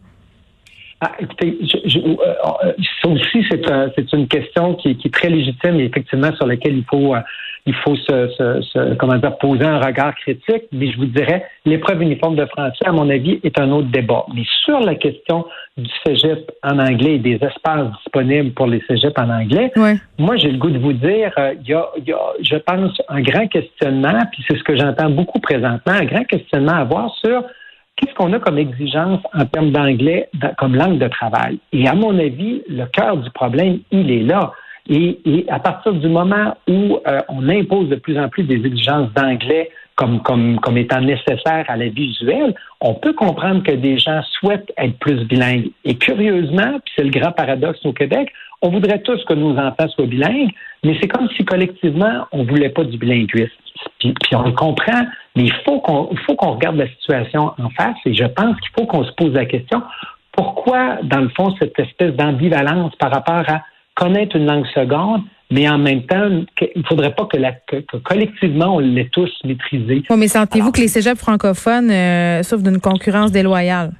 Ah, 1.01 1.13
écoutez, 1.19 1.57
ça 3.01 3.09
aussi, 3.09 3.43
c'est 3.49 4.13
une 4.13 4.27
question 4.27 4.75
qui, 4.75 4.89
est 4.89 5.13
très 5.13 5.29
légitime 5.29 5.79
et 5.79 5.85
effectivement 5.85 6.31
sur 6.35 6.45
laquelle 6.45 6.77
il 6.77 6.85
faut 6.85 7.15
il 7.65 7.75
faut 7.75 7.95
se, 7.95 8.27
se, 8.29 8.61
se, 8.61 8.93
comment 8.95 9.17
dire, 9.17 9.37
poser 9.37 9.65
un 9.65 9.79
regard 9.79 10.15
critique. 10.15 10.63
Mais 10.71 10.91
je 10.91 10.97
vous 10.97 11.05
dirais, 11.05 11.45
l'épreuve 11.65 12.01
uniforme 12.01 12.35
de 12.35 12.45
français, 12.45 12.85
à 12.85 12.91
mon 12.91 13.09
avis, 13.09 13.39
est 13.43 13.59
un 13.59 13.71
autre 13.71 13.89
débat. 13.89 14.25
Mais 14.33 14.43
sur 14.63 14.79
la 14.79 14.95
question 14.95 15.45
du 15.77 15.89
cégep 16.05 16.51
en 16.63 16.79
anglais 16.79 17.15
et 17.15 17.19
des 17.19 17.35
espaces 17.35 17.91
disponibles 17.97 18.51
pour 18.51 18.67
les 18.67 18.81
cégeps 18.87 19.17
en 19.17 19.29
anglais, 19.29 19.71
moi, 20.17 20.37
j'ai 20.37 20.51
le 20.51 20.57
goût 20.57 20.71
de 20.71 20.79
vous 20.79 20.93
dire, 20.93 21.31
euh, 21.37 21.53
il 21.61 21.69
y, 21.69 21.73
a, 21.73 21.87
y, 22.05 22.11
a, 22.11 22.33
je 22.41 22.55
pense, 22.57 22.99
un 23.09 23.21
grand 23.21 23.47
questionnement, 23.47 24.21
puis 24.31 24.43
c'est 24.47 24.57
ce 24.57 24.63
que 24.63 24.75
j'entends 24.75 25.09
beaucoup 25.09 25.39
présentement, 25.39 25.93
un 25.93 26.05
grand 26.05 26.23
questionnement 26.23 26.73
à 26.73 26.79
avoir 26.81 27.13
sur 27.23 27.43
qu'est-ce 27.95 28.13
qu'on 28.15 28.33
a 28.33 28.39
comme 28.39 28.57
exigence 28.57 29.21
en 29.33 29.45
termes 29.45 29.71
d'anglais 29.71 30.29
comme 30.57 30.75
langue 30.75 30.97
de 30.97 31.07
travail? 31.07 31.59
Et 31.71 31.87
à 31.87 31.93
mon 31.93 32.17
avis, 32.17 32.63
le 32.67 32.85
cœur 32.85 33.17
du 33.17 33.29
problème, 33.31 33.79
il 33.91 34.11
est 34.11 34.23
là. 34.23 34.53
Et, 34.89 35.45
à 35.49 35.59
partir 35.59 35.93
du 35.93 36.07
moment 36.07 36.57
où 36.67 36.99
euh, 37.07 37.21
on 37.29 37.47
impose 37.47 37.89
de 37.89 37.95
plus 37.95 38.19
en 38.19 38.29
plus 38.29 38.43
des 38.43 38.65
exigences 38.65 39.13
d'anglais 39.13 39.69
comme, 39.95 40.21
comme, 40.23 40.59
comme 40.59 40.77
étant 40.77 41.01
nécessaires 41.01 41.65
à 41.67 41.77
la 41.77 41.89
visuelle, 41.89 42.55
on 42.81 42.95
peut 42.95 43.13
comprendre 43.13 43.61
que 43.61 43.71
des 43.71 43.99
gens 43.99 44.21
souhaitent 44.39 44.71
être 44.77 44.97
plus 44.97 45.23
bilingues. 45.25 45.69
Et 45.85 45.95
curieusement, 45.95 46.79
puis 46.83 46.93
c'est 46.95 47.03
le 47.03 47.11
grand 47.11 47.31
paradoxe 47.31 47.85
au 47.85 47.93
Québec, 47.93 48.31
on 48.63 48.69
voudrait 48.69 49.01
tous 49.01 49.23
que 49.25 49.33
nos 49.33 49.57
enfants 49.57 49.87
soient 49.89 50.07
bilingues, 50.07 50.49
mais 50.83 50.97
c'est 50.99 51.07
comme 51.07 51.29
si 51.37 51.45
collectivement, 51.45 52.25
on 52.31 52.43
voulait 52.43 52.69
pas 52.69 52.83
du 52.83 52.97
bilinguisme. 52.97 53.51
Puis, 53.99 54.13
puis 54.13 54.35
on 54.35 54.43
le 54.43 54.51
comprend, 54.51 55.05
mais 55.35 55.43
il 55.43 55.53
faut 55.65 55.79
qu'on 55.79 56.15
faut 56.25 56.35
qu'on 56.35 56.53
regarde 56.53 56.75
la 56.75 56.87
situation 56.89 57.51
en 57.57 57.69
face 57.71 57.95
et 58.05 58.13
je 58.13 58.25
pense 58.25 58.59
qu'il 58.59 58.71
faut 58.77 58.85
qu'on 58.85 59.03
se 59.03 59.11
pose 59.13 59.33
la 59.33 59.45
question 59.45 59.81
pourquoi, 60.31 60.97
dans 61.03 61.19
le 61.19 61.29
fond, 61.29 61.53
cette 61.59 61.77
espèce 61.79 62.13
d'ambivalence 62.13 62.95
par 62.95 63.11
rapport 63.11 63.43
à 63.47 63.61
connaître 63.95 64.35
une 64.35 64.45
langue 64.45 64.65
seconde, 64.73 65.21
mais 65.51 65.69
en 65.69 65.77
même 65.77 66.03
temps, 66.03 66.29
il 66.29 66.69
ne 66.75 66.83
faudrait 66.83 67.13
pas 67.13 67.25
que, 67.25 67.37
la, 67.37 67.51
que, 67.51 67.97
collectivement, 68.03 68.75
on 68.75 68.79
l'ait 68.79 69.09
tous 69.11 69.29
maîtrisé. 69.43 70.03
mais 70.09 70.27
sentez-vous 70.27 70.71
que 70.71 70.79
les 70.79 70.87
cégeps 70.87 71.19
francophones 71.19 71.91
euh, 71.91 72.43
souffrent 72.43 72.63
d'une 72.63 72.79
concurrence 72.79 73.31
déloyale? 73.31 73.91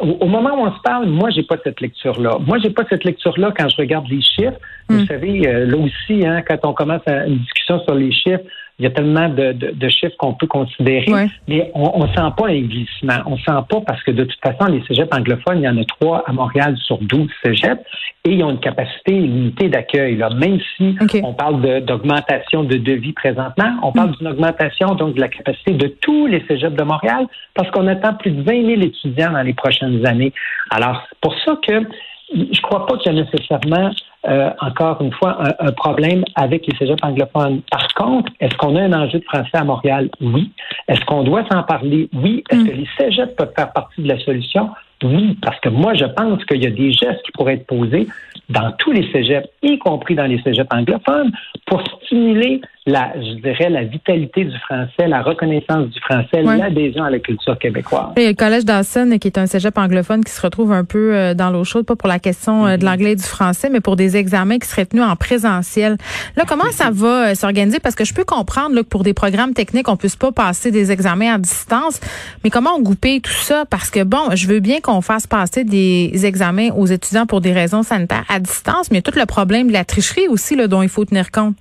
Au, 0.00 0.26
moment 0.26 0.50
où 0.54 0.66
on 0.66 0.72
se 0.72 0.80
parle, 0.80 1.06
moi, 1.06 1.30
j'ai 1.30 1.42
pas 1.42 1.56
cette 1.64 1.80
lecture-là. 1.80 2.38
Moi, 2.46 2.58
j'ai 2.58 2.70
pas 2.70 2.84
cette 2.88 3.04
lecture-là 3.04 3.52
quand 3.56 3.68
je 3.68 3.76
regarde 3.76 4.06
les 4.08 4.20
chiffres. 4.20 4.58
Vous 4.88 5.00
hmm. 5.00 5.06
savez, 5.06 5.48
euh, 5.48 5.66
là 5.66 5.76
aussi, 5.76 6.26
hein, 6.26 6.42
quand 6.46 6.58
on 6.62 6.72
commence 6.72 7.02
une 7.06 7.38
discussion 7.38 7.80
sur 7.80 7.94
les 7.94 8.12
chiffres, 8.12 8.44
il 8.78 8.82
y 8.82 8.86
a 8.86 8.90
tellement 8.90 9.28
de, 9.28 9.52
de, 9.52 9.88
chiffres 9.88 10.16
qu'on 10.18 10.34
peut 10.34 10.48
considérer, 10.48 11.06
mais 11.46 11.70
on 11.74 12.02
ne 12.02 12.08
sent 12.08 12.32
pas 12.36 12.48
un 12.48 12.60
glissement. 12.60 13.18
On 13.26 13.36
sent 13.36 13.64
pas 13.68 13.80
parce 13.86 14.02
que 14.02 14.10
de 14.10 14.24
toute 14.24 14.40
façon, 14.42 14.72
les 14.72 14.82
cégeps 14.88 15.16
anglophones, 15.16 15.58
il 15.58 15.62
y 15.62 15.68
en 15.68 15.78
a 15.78 15.84
trois 15.84 16.24
à 16.26 16.32
Montréal 16.32 16.76
sur 16.84 16.98
12 16.98 17.28
cégeps 17.44 17.80
et 18.24 18.32
ils 18.32 18.42
ont 18.42 18.50
une 18.50 18.58
capacité 18.58 19.12
limitée 19.12 19.68
d'accueil. 19.68 20.16
Même 20.36 20.58
si 20.76 20.96
on 21.22 21.34
parle 21.34 21.84
d'augmentation 21.84 22.64
de, 22.64 22.76
devis 22.76 23.12
présentement, 23.12 23.76
on 23.84 23.92
parle 23.92 24.10
mm. 24.10 24.16
d'une 24.16 24.28
augmentation 24.28 24.94
donc 24.96 25.14
de 25.14 25.20
la 25.20 25.28
capacité 25.28 25.72
de 25.72 25.86
tous 26.00 26.26
les 26.26 26.44
cégeps 26.48 26.74
de 26.74 26.82
Montréal 26.82 27.26
parce 27.54 27.70
qu'on 27.70 27.86
attend 27.86 28.14
plus 28.14 28.32
de 28.32 28.42
20 28.42 28.66
000 28.66 28.82
étudiants 28.82 29.30
dans 29.30 29.42
les 29.42 29.54
prochaines 29.54 30.04
années. 30.04 30.32
Alors, 30.70 31.00
c'est 31.08 31.18
pour 31.20 31.34
ça 31.44 31.56
que 31.64 31.86
je 32.34 32.60
crois 32.62 32.86
pas 32.86 32.96
qu'il 32.96 33.14
y 33.14 33.18
a 33.18 33.22
nécessairement 33.22 33.90
euh, 34.28 34.50
encore 34.60 35.00
une 35.00 35.12
fois, 35.12 35.38
un, 35.60 35.72
problème 35.72 36.24
avec 36.34 36.66
les 36.66 36.76
cégeps 36.76 37.02
anglophones. 37.02 37.60
Par 37.70 37.88
contre, 37.94 38.32
est-ce 38.40 38.54
qu'on 38.56 38.76
a 38.76 38.82
un 38.82 38.92
enjeu 38.92 39.18
de 39.18 39.24
français 39.24 39.50
à 39.54 39.64
Montréal? 39.64 40.08
Oui. 40.20 40.50
Est-ce 40.88 41.00
qu'on 41.04 41.24
doit 41.24 41.44
s'en 41.50 41.62
parler? 41.62 42.08
Oui. 42.14 42.42
Est-ce 42.50 42.60
mm. 42.60 42.66
que 42.66 42.72
les 42.72 42.88
cégeps 42.98 43.34
peuvent 43.36 43.52
faire 43.54 43.72
partie 43.72 44.02
de 44.02 44.08
la 44.08 44.18
solution? 44.18 44.70
Oui, 45.02 45.36
parce 45.42 45.58
que 45.60 45.68
moi, 45.68 45.94
je 45.94 46.06
pense 46.06 46.42
qu'il 46.46 46.62
y 46.62 46.66
a 46.66 46.70
des 46.70 46.92
gestes 46.92 47.22
qui 47.24 47.32
pourraient 47.32 47.54
être 47.54 47.66
posés 47.66 48.06
dans 48.48 48.72
tous 48.78 48.92
les 48.92 49.10
cégeps, 49.12 49.46
y 49.62 49.78
compris 49.78 50.14
dans 50.14 50.24
les 50.24 50.40
cégeps 50.42 50.72
anglophones, 50.72 51.32
pour 51.66 51.82
stimuler 52.04 52.60
la, 52.86 53.14
je 53.16 53.40
dirais, 53.40 53.70
la 53.70 53.84
vitalité 53.84 54.44
du 54.44 54.58
français, 54.58 55.08
la 55.08 55.22
reconnaissance 55.22 55.88
du 55.88 55.98
français, 56.00 56.42
l'adhésion 56.42 57.04
à 57.04 57.10
la 57.10 57.18
culture 57.18 57.58
québécoise. 57.58 58.12
A 58.14 58.20
le 58.20 58.34
Collège 58.34 58.66
Dawson, 58.66 59.16
qui 59.18 59.28
est 59.28 59.38
un 59.38 59.46
cégep 59.46 59.78
anglophone 59.78 60.22
qui 60.22 60.30
se 60.30 60.42
retrouve 60.42 60.70
un 60.70 60.84
peu 60.84 61.14
euh, 61.14 61.32
dans 61.32 61.50
l'eau 61.50 61.64
chaude, 61.64 61.86
pas 61.86 61.96
pour 61.96 62.08
la 62.08 62.18
question 62.18 62.66
euh, 62.66 62.76
de 62.76 62.82
mm-hmm. 62.82 62.84
l'anglais 62.84 63.12
et 63.12 63.16
du 63.16 63.22
français, 63.22 63.70
mais 63.70 63.80
pour 63.80 63.96
des 63.96 64.18
examens 64.18 64.58
qui 64.58 64.68
seraient 64.68 64.84
tenus 64.84 65.04
en 65.04 65.16
présentiel. 65.16 65.96
Là, 66.36 66.44
comment 66.46 66.70
ça 66.72 66.90
va 66.92 67.30
euh, 67.30 67.34
s'organiser? 67.34 67.80
Parce 67.80 67.94
que 67.94 68.04
je 68.04 68.12
peux 68.12 68.24
comprendre 68.24 68.74
là, 68.74 68.82
que 68.82 68.88
pour 68.88 69.02
des 69.02 69.14
programmes 69.14 69.54
techniques, 69.54 69.88
on 69.88 69.96
puisse 69.96 70.16
pas 70.16 70.32
passer 70.32 70.70
des 70.70 70.92
examens 70.92 71.34
à 71.34 71.38
distance, 71.38 72.00
mais 72.42 72.50
comment 72.50 72.74
on 72.76 72.82
goupille 72.82 73.22
tout 73.22 73.32
ça? 73.32 73.64
Parce 73.64 73.90
que, 73.90 74.04
bon, 74.04 74.34
je 74.34 74.46
veux 74.46 74.60
bien 74.60 74.80
qu'on 74.80 75.00
fasse 75.00 75.26
passer 75.26 75.64
des 75.64 76.26
examens 76.26 76.68
aux 76.76 76.86
étudiants 76.86 77.24
pour 77.24 77.40
des 77.40 77.54
raisons 77.54 77.82
sanitaires 77.82 78.24
à 78.28 78.40
distance, 78.40 78.90
mais 78.90 78.96
il 78.96 78.98
y 78.98 79.08
a 79.08 79.10
tout 79.10 79.18
le 79.18 79.24
problème 79.24 79.68
de 79.68 79.72
la 79.72 79.86
tricherie 79.86 80.28
aussi 80.28 80.54
là, 80.54 80.66
dont 80.66 80.82
il 80.82 80.90
faut 80.90 81.06
tenir 81.06 81.30
compte. 81.30 81.54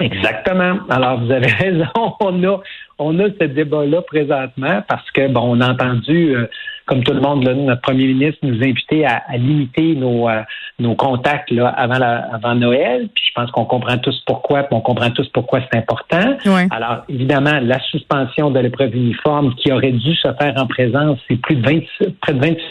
Exactement. 0.00 0.78
Alors, 0.90 1.20
vous 1.20 1.30
avez 1.30 1.46
raison. 1.58 1.86
On 2.20 2.42
a, 2.44 2.60
on 2.98 3.18
a 3.18 3.24
ce 3.40 3.44
débat-là 3.44 4.02
présentement 4.02 4.82
parce 4.88 5.10
que, 5.12 5.28
bon, 5.28 5.56
on 5.56 5.60
a 5.60 5.72
entendu, 5.72 6.34
euh, 6.34 6.46
comme 6.86 7.02
tout 7.04 7.12
le 7.12 7.20
monde, 7.20 7.44
là, 7.44 7.54
notre 7.54 7.82
premier 7.82 8.06
ministre 8.06 8.38
nous 8.42 8.62
inviter 8.62 9.06
à, 9.06 9.22
à 9.28 9.36
limiter 9.36 9.94
nos, 9.94 10.28
euh, 10.28 10.42
nos 10.78 10.94
contacts 10.94 11.50
là, 11.50 11.68
avant, 11.68 11.98
la, 11.98 12.28
avant 12.32 12.54
Noël. 12.54 13.08
Puis 13.14 13.24
je 13.28 13.32
pense 13.34 13.50
qu'on 13.50 13.64
comprend 13.64 13.98
tous 13.98 14.20
pourquoi, 14.26 14.64
puis 14.64 14.74
on 14.74 14.80
comprend 14.80 15.10
tous 15.10 15.28
pourquoi 15.28 15.60
c'est 15.60 15.78
important. 15.78 16.36
Alors, 16.70 17.04
évidemment, 17.08 17.60
la 17.62 17.80
suspension 17.80 18.50
de 18.50 18.60
l'épreuve 18.60 18.94
uniforme 18.94 19.54
qui 19.54 19.72
aurait 19.72 19.92
dû 19.92 20.14
se 20.14 20.32
faire 20.34 20.54
en 20.56 20.66
présence, 20.66 21.18
c'est 21.28 21.40
plus 21.40 21.56
de 21.56 21.62
26, 21.62 21.88
près 22.20 22.34
de 22.34 22.40
26 22.40 22.62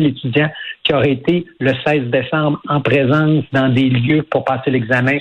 l'étudiant 0.00 0.48
qui 0.84 0.94
aurait 0.94 1.12
été 1.12 1.44
le 1.60 1.72
16 1.86 2.04
décembre 2.10 2.60
en 2.68 2.80
présence 2.80 3.44
dans 3.52 3.68
des 3.68 3.90
lieux 3.90 4.22
pour 4.22 4.44
passer 4.44 4.70
l'examen 4.70 5.18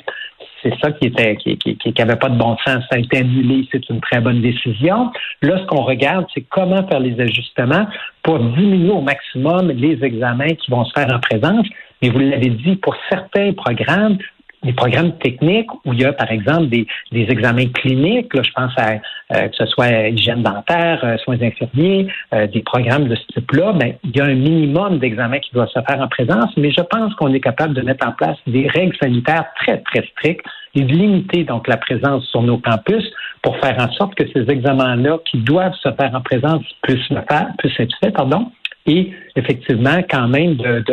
c'est 0.62 0.74
ça 0.80 0.91
qui 0.91 1.08
était 1.08 1.36
qui, 1.38 1.58
qui, 1.58 1.75
qui, 1.75 2.01
avait 2.01 2.15
pas 2.15 2.30
de 2.30 2.38
bon 2.38 2.56
sens. 2.65 2.84
Ça 2.89 2.96
a 2.96 3.00
été 3.00 3.20
annulé, 3.20 3.68
c'est 3.72 3.88
une 3.89 4.00
très 4.01 4.20
bonne 4.22 4.41
décision. 4.41 5.12
Là, 5.41 5.60
ce 5.60 5.65
qu'on 5.65 5.84
regarde, 5.84 6.25
c'est 6.34 6.41
comment 6.50 6.86
faire 6.88 7.00
les 7.00 7.20
ajustements 7.20 7.88
pour 8.24 8.39
diminuer 8.39 8.91
au 8.91 9.01
maximum 9.01 9.72
les 9.72 10.03
examens 10.03 10.53
qui 10.56 10.70
vont 10.72 10.86
se 10.86 10.91
faire 10.94 11.13
en 11.13 11.20
présence. 11.20 11.68
Mais 12.01 12.10
vous 12.10 12.20
l'avez 12.20 12.50
dit, 12.50 12.75
pour 12.77 12.96
certains 13.10 13.53
programmes, 13.53 14.18
des 14.63 14.74
programmes 14.74 15.18
techniques 15.18 15.72
où 15.86 15.94
il 15.94 16.01
y 16.01 16.06
a, 16.06 16.13
par 16.13 16.32
exemple, 16.32 16.68
des, 16.68 16.86
des 17.12 17.24
examens 17.30 17.68
cliniques, 17.68 18.34
là, 18.34 18.41
je 18.44 18.51
pense 18.51 18.72
à 18.77 18.94
euh, 19.36 19.48
que 19.48 19.56
ce 19.56 19.65
soit 19.65 20.10
hygiène 20.10 20.44
dentaire, 20.44 21.00
euh, 21.03 21.18
soins 21.18 21.41
infirmiers, 21.41 22.08
euh, 22.34 22.48
des 22.48 22.62
programmes 22.62 23.08
de 23.08 23.15
ce 23.15 23.25
type-là, 23.34 23.74
ben, 23.74 23.94
il 24.03 24.15
y 24.15 24.22
a 24.22 24.25
un 24.25 24.36
minimum 24.36 25.00
d'examens 25.00 25.39
qui 25.39 25.51
doit 25.53 25.68
se 25.68 25.80
faire 25.88 26.00
en 26.00 26.08
présence, 26.08 26.51
mais 26.58 26.72
je 26.72 26.82
pense 26.82 27.13
qu'on 27.15 27.34
est 27.34 27.39
capable 27.39 27.74
de 27.74 27.82
mettre 27.82 28.08
en 28.08 28.12
place 28.12 28.38
des 28.46 28.68
règles 28.68 28.96
sanitaires 29.01 29.46
très, 29.62 29.80
très 29.80 30.06
strictes 30.12 30.46
et 30.75 30.82
de 30.82 30.94
limiter 30.94 31.44
donc 31.44 31.68
la 31.68 31.77
présence 31.77 32.25
sur 32.25 32.41
nos 32.41 32.58
campus 32.58 33.03
pour 33.41 33.58
faire 33.58 33.75
en 33.80 33.91
sorte 33.94 34.15
que 34.15 34.24
ces 34.34 34.50
examens-là 34.50 35.18
qui 35.25 35.38
doivent 35.38 35.75
se 35.82 35.91
faire 35.91 36.13
en 36.13 36.22
présence 36.22 36.63
puissent, 36.84 37.10
le 37.10 37.22
faire, 37.30 37.48
puissent 37.58 37.80
être 37.80 37.96
faits, 38.01 38.13
pardon, 38.13 38.51
et 38.86 39.12
effectivement 39.36 40.02
quand 40.10 40.28
même 40.28 40.56
de, 40.56 40.84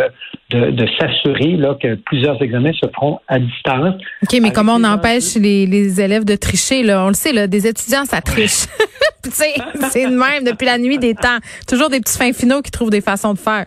de, 0.50 0.71
de, 0.71 0.87
s'assurer 0.99 1.57
là, 1.57 1.76
que 1.83 1.95
plusieurs 1.95 2.40
examens 2.42 2.73
se 2.73 2.87
feront 2.95 3.18
à 3.28 3.38
distance. 3.38 3.95
OK, 4.23 4.38
mais 4.40 4.52
comment 4.52 4.76
on 4.76 4.85
empêche 4.85 5.35
les, 5.37 5.66
les, 5.66 6.00
élèves 6.00 6.25
de 6.25 6.37
tricher? 6.37 6.83
Là? 6.83 7.04
On 7.04 7.09
le 7.09 7.14
sait, 7.14 7.33
là, 7.33 7.47
des 7.47 7.66
étudiants, 7.66 8.04
ça 8.04 8.21
triche. 8.21 8.66
c'est 9.25 10.04
le 10.04 10.16
même 10.16 10.45
depuis 10.45 10.66
la 10.66 10.78
nuit 10.78 10.99
des 10.99 11.14
temps. 11.14 11.38
Toujours 11.66 11.88
des 11.88 12.00
petits 12.00 12.18
fins 12.18 12.33
finaux 12.33 12.62
qui 12.62 12.71
trouvent 12.71 12.90
des 12.90 13.00
façons 13.00 13.33
de 13.33 13.38
faire. 13.38 13.66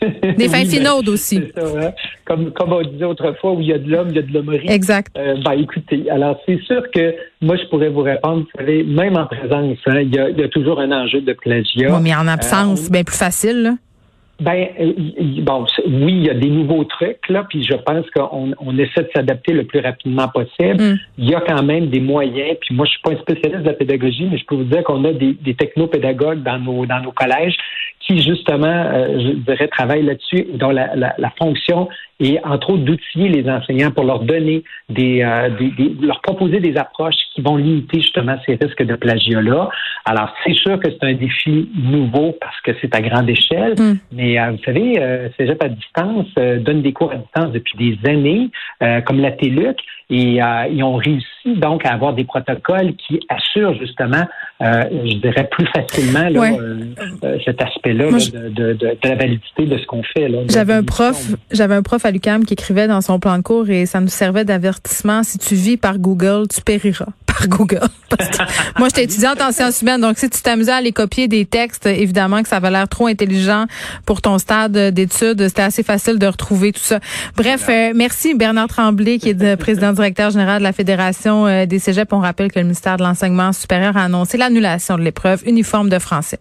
Des 0.36 0.48
fins 0.48 0.64
finaudes 0.64 1.08
aussi. 1.08 1.42
Hein. 1.56 1.90
comme, 2.24 2.52
comme 2.52 2.72
on 2.72 2.82
disait 2.82 3.04
autrefois, 3.04 3.52
où 3.52 3.60
il 3.60 3.68
y 3.68 3.72
a 3.72 3.78
de 3.78 3.90
l'homme, 3.90 4.08
il 4.10 4.16
y 4.16 4.18
a 4.18 4.22
de 4.22 4.32
l'hommerie. 4.32 4.68
Exact. 4.68 5.16
Euh, 5.16 5.36
ben, 5.44 5.52
écoutez, 5.52 6.10
alors 6.10 6.38
c'est 6.46 6.60
sûr 6.62 6.82
que 6.90 7.14
moi, 7.40 7.56
je 7.56 7.64
pourrais 7.68 7.88
vous 7.88 8.02
répondre, 8.02 8.42
vous 8.42 8.58
savez, 8.58 8.82
même 8.82 9.16
en 9.16 9.26
présence, 9.26 9.78
hein, 9.86 10.00
il, 10.00 10.14
y 10.14 10.18
a, 10.18 10.28
il, 10.30 10.38
y 10.38 10.42
a, 10.42 10.48
toujours 10.48 10.80
un 10.80 10.92
enjeu 10.92 11.20
de 11.20 11.32
plagiat. 11.32 11.98
mais 12.00 12.14
en 12.14 12.26
absence, 12.28 12.80
c'est 12.80 12.88
euh, 12.88 12.92
bien 12.92 13.04
plus 13.04 13.16
facile. 13.16 13.62
Là. 13.62 13.74
Ben 14.40 14.66
euh, 14.80 14.92
bon, 15.42 15.64
oui, 15.86 16.12
il 16.12 16.24
y 16.24 16.30
a 16.30 16.34
des 16.34 16.50
nouveaux 16.50 16.82
trucs 16.84 17.28
là, 17.28 17.46
puis 17.48 17.62
je 17.62 17.74
pense 17.74 18.04
qu'on 18.10 18.52
on 18.58 18.78
essaie 18.78 19.02
de 19.02 19.10
s'adapter 19.14 19.52
le 19.52 19.64
plus 19.64 19.78
rapidement 19.78 20.26
possible. 20.28 20.82
Mm. 20.82 20.98
Il 21.18 21.30
y 21.30 21.34
a 21.34 21.40
quand 21.40 21.62
même 21.62 21.86
des 21.86 22.00
moyens. 22.00 22.56
Puis 22.60 22.74
moi, 22.74 22.84
je 22.84 22.90
suis 22.90 23.00
pas 23.00 23.12
un 23.12 23.18
spécialiste 23.18 23.62
de 23.62 23.68
la 23.68 23.74
pédagogie, 23.74 24.26
mais 24.30 24.38
je 24.38 24.44
peux 24.44 24.56
vous 24.56 24.64
dire 24.64 24.82
qu'on 24.82 25.04
a 25.04 25.12
des, 25.12 25.34
des 25.34 25.54
technopédagogues 25.54 26.42
dans 26.42 26.58
nos 26.58 26.84
dans 26.84 27.00
nos 27.00 27.12
collèges 27.12 27.56
qui 28.06 28.20
justement, 28.20 28.66
euh, 28.66 29.18
je 29.18 29.32
dirais, 29.50 29.68
travaillent 29.68 30.04
là-dessus, 30.04 30.46
dont 30.54 30.70
la, 30.70 30.94
la, 30.94 31.14
la, 31.16 31.30
fonction 31.38 31.88
est 32.20 32.38
entre 32.44 32.70
autres 32.70 32.84
d'outiller 32.84 33.28
les 33.28 33.48
enseignants 33.48 33.90
pour 33.90 34.04
leur 34.04 34.20
donner 34.20 34.62
des, 34.88 35.22
euh, 35.22 35.50
des, 35.58 35.70
des, 35.70 35.94
leur 36.00 36.20
proposer 36.20 36.60
des 36.60 36.76
approches 36.76 37.14
qui 37.34 37.42
vont 37.42 37.56
limiter 37.56 38.00
justement 38.00 38.36
ces 38.46 38.58
risques 38.60 38.82
de 38.82 38.94
plagiat-là. 38.94 39.68
Alors, 40.06 40.32
c'est 40.44 40.54
sûr 40.54 40.78
que 40.78 40.88
c'est 40.90 41.06
un 41.06 41.14
défi 41.14 41.68
nouveau 41.74 42.36
parce 42.40 42.60
que 42.60 42.72
c'est 42.80 42.94
à 42.94 43.00
grande 43.00 43.28
échelle, 43.28 43.74
mm. 43.78 43.98
mais 44.12 44.38
euh, 44.38 44.52
vous 44.52 44.62
savez, 44.64 45.00
euh, 45.00 45.28
Cégep 45.38 45.62
à 45.62 45.68
distance 45.68 46.26
euh, 46.38 46.58
donne 46.60 46.82
des 46.82 46.92
cours 46.92 47.10
à 47.12 47.16
distance 47.16 47.52
depuis 47.52 47.76
des 47.78 48.10
années, 48.10 48.50
comme 49.06 49.20
la 49.20 49.32
TELUC, 49.32 49.78
et 50.10 50.38
ils 50.70 50.82
ont 50.82 50.96
réussi 50.96 51.56
donc 51.56 51.86
à 51.86 51.92
avoir 51.92 52.12
des 52.12 52.24
protocoles 52.24 52.94
qui 52.96 53.20
assurent 53.28 53.74
justement, 53.74 54.24
je 54.60 55.16
dirais, 55.16 55.48
plus 55.50 55.66
facilement 55.66 56.28
cet 57.44 57.62
aspect-là 57.62 58.10
de, 58.10 58.50
de, 58.50 58.72
de, 58.74 58.96
la 59.02 59.14
validité 59.14 59.64
de 59.64 59.78
ce 59.78 59.86
qu'on 59.86 60.02
fait. 60.02 60.28
J'avais 60.48 60.74
un 60.74 60.82
prof, 60.82 61.30
j'avais 61.50 61.74
un 61.74 61.82
prof 61.82 62.03
prof 62.04 62.34
à 62.34 62.38
qui 62.44 62.52
écrivait 62.52 62.86
dans 62.86 63.00
son 63.00 63.18
plan 63.18 63.38
de 63.38 63.42
cours 63.42 63.68
et 63.70 63.86
ça 63.86 64.00
nous 64.00 64.08
servait 64.08 64.44
d'avertissement. 64.44 65.22
Si 65.22 65.38
tu 65.38 65.54
vis 65.54 65.76
par 65.76 65.98
Google, 65.98 66.46
tu 66.52 66.60
périras 66.60 67.06
par 67.26 67.48
Google. 67.48 67.88
moi, 68.78 68.88
j'étais 68.88 69.04
étudiante 69.04 69.40
en 69.40 69.52
sciences 69.52 69.82
humaines, 69.82 70.00
donc 70.00 70.18
si 70.18 70.28
tu 70.28 70.40
t'amusais 70.42 70.72
à 70.72 70.76
aller 70.76 70.92
copier 70.92 71.28
des 71.28 71.46
textes, 71.46 71.86
évidemment 71.86 72.42
que 72.42 72.48
ça 72.48 72.56
avait 72.56 72.70
l'air 72.70 72.88
trop 72.88 73.06
intelligent 73.06 73.66
pour 74.06 74.20
ton 74.20 74.38
stade 74.38 74.76
d'études. 74.92 75.48
C'était 75.48 75.62
assez 75.62 75.82
facile 75.82 76.18
de 76.18 76.26
retrouver 76.26 76.72
tout 76.72 76.82
ça. 76.82 77.00
Bref, 77.36 77.66
euh, 77.68 77.92
merci 77.94 78.34
Bernard 78.34 78.68
Tremblay, 78.68 79.18
qui 79.18 79.30
est 79.30 79.40
le 79.40 79.56
président 79.64 79.92
directeur 79.92 80.30
général 80.30 80.58
de 80.58 80.64
la 80.64 80.72
Fédération 80.72 81.46
euh, 81.46 81.66
des 81.66 81.78
Cégeps. 81.78 82.12
On 82.12 82.20
rappelle 82.20 82.52
que 82.52 82.58
le 82.58 82.64
ministère 82.64 82.96
de 82.96 83.02
l'Enseignement 83.02 83.52
supérieur 83.52 83.96
a 83.96 84.04
annoncé 84.04 84.36
l'annulation 84.36 84.96
de 84.96 85.02
l'épreuve 85.02 85.42
uniforme 85.46 85.88
de 85.88 85.98
français. 85.98 86.38